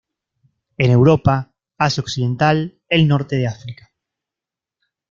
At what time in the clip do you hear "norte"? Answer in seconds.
3.07-3.35